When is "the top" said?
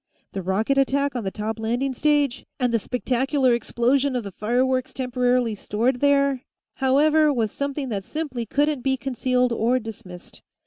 1.25-1.59